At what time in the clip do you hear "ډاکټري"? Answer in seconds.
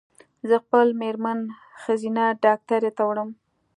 2.43-2.91